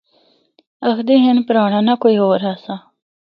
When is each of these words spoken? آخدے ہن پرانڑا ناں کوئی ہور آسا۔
آخدے 0.89 1.15
ہن 1.23 1.37
پرانڑا 1.47 1.79
ناں 1.87 1.97
کوئی 2.03 2.15
ہور 2.21 2.41
آسا۔ 2.51 2.75